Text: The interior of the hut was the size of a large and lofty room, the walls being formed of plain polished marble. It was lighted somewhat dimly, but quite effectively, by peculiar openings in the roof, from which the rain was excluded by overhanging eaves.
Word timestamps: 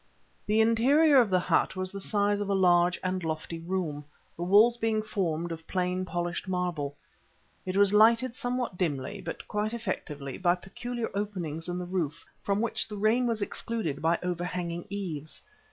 The 0.47 0.61
interior 0.61 1.17
of 1.21 1.29
the 1.29 1.39
hut 1.41 1.75
was 1.75 1.91
the 1.91 2.01
size 2.01 2.41
of 2.41 2.49
a 2.49 2.55
large 2.55 2.99
and 3.03 3.23
lofty 3.23 3.59
room, 3.59 4.03
the 4.35 4.41
walls 4.41 4.75
being 4.75 5.03
formed 5.03 5.51
of 5.51 5.67
plain 5.67 6.05
polished 6.05 6.47
marble. 6.47 6.97
It 7.67 7.77
was 7.77 7.93
lighted 7.93 8.35
somewhat 8.35 8.79
dimly, 8.79 9.21
but 9.21 9.47
quite 9.47 9.75
effectively, 9.75 10.39
by 10.39 10.55
peculiar 10.55 11.11
openings 11.13 11.69
in 11.69 11.77
the 11.77 11.85
roof, 11.85 12.25
from 12.41 12.61
which 12.61 12.87
the 12.87 12.97
rain 12.97 13.27
was 13.27 13.43
excluded 13.43 14.01
by 14.01 14.17
overhanging 14.23 14.87
eaves. 14.89 15.43